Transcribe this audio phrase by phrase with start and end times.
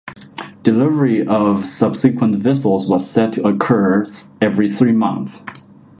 [0.63, 4.03] Delivery of subsequent vessels was set to occur
[4.41, 5.43] every three months.